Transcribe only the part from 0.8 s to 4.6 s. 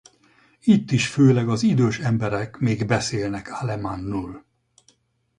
is főleg az idős emberek még beszélnek alemannul.